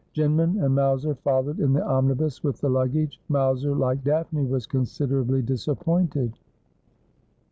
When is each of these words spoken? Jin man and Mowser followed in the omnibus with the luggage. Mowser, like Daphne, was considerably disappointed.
Jin 0.13 0.35
man 0.35 0.57
and 0.57 0.73
Mowser 0.73 1.13
followed 1.19 1.59
in 1.59 1.73
the 1.73 1.87
omnibus 1.87 2.43
with 2.43 2.59
the 2.59 2.67
luggage. 2.67 3.21
Mowser, 3.29 3.75
like 3.75 4.03
Daphne, 4.03 4.47
was 4.47 4.65
considerably 4.65 5.43
disappointed. 5.43 6.33